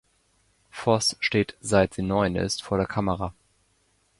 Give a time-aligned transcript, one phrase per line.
[0.71, 3.35] Voß steht seit sie neun ist vor der Kamera.